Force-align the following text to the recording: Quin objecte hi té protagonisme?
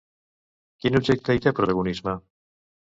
Quin 0.85 0.97
objecte 1.01 1.37
hi 1.37 1.45
té 1.47 1.55
protagonisme? 1.63 2.21